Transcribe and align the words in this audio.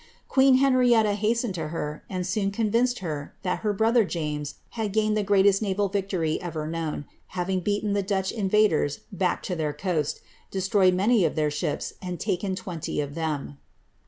Queen 0.27 0.55
Henrietta 0.55 1.13
hastened 1.13 1.53
to 1.53 1.67
her, 1.67 2.03
and 2.09 2.25
soon 2.25 2.49
convinced 2.49 2.97
her 3.05 3.35
that 3.43 3.59
her 3.59 3.71
brother 3.71 4.03
James 4.03 4.55
had 4.69 4.93
gained 4.93 5.15
the 5.15 5.21
greatest 5.21 5.61
naval 5.61 5.89
victory 5.89 6.41
ever 6.41 6.65
knowOi 6.67 7.03
having 7.27 7.59
beat 7.59 7.83
the 7.93 8.01
Dutch 8.01 8.31
invaders 8.31 9.01
back 9.11 9.43
to 9.43 9.55
their 9.55 9.73
coast, 9.73 10.21
destroyed 10.49 10.95
many 10.95 11.23
of 11.23 11.35
their 11.35 11.51
!<hips, 11.51 11.93
and 12.01 12.19
taken 12.19 12.55
twenty 12.55 12.99
of 12.99 13.13
them.'' 13.13 13.59